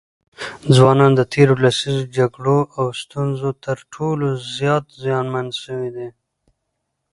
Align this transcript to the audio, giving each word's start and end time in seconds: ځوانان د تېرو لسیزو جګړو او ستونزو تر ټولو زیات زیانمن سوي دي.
ځوانان 0.75 1.11
د 1.15 1.21
تېرو 1.33 1.53
لسیزو 1.63 2.03
جګړو 2.17 2.59
او 2.77 2.85
ستونزو 3.01 3.49
تر 3.65 3.77
ټولو 3.93 4.27
زیات 4.57 4.85
زیانمن 5.01 5.47
سوي 5.63 5.89
دي. 5.97 6.09